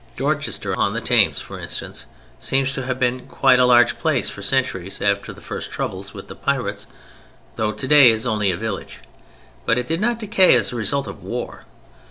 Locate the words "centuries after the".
4.41-5.43